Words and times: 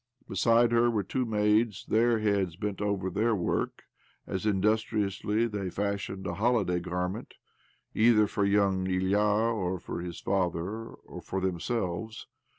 Beside 0.27 0.71
her 0.71 0.89
were 0.89 1.03
two 1.03 1.25
maids— 1.25 1.85
their 1.87 2.17
heads 2.17 2.55
bent 2.55 2.81
over 2.81 3.11
their 3.11 3.35
work 3.35 3.83
as 4.25 4.47
industriously 4.47 5.45
they 5.45 5.69
fashioned 5.69 6.25
a 6.25 6.33
holiday 6.33 6.79
garment 6.79 7.35
either 7.93 8.25
for 8.25 8.43
young 8.43 8.87
Ilya 8.87 9.19
or 9.19 9.77
for 9.79 10.01
his 10.01 10.19
father 10.19 10.87
or 10.87 11.21
for 11.21 11.39
themselves. 11.39 12.25